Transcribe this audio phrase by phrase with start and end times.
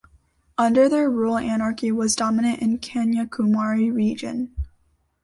[0.57, 4.51] Under their rule anarchy was dominant in Kanyakumari region.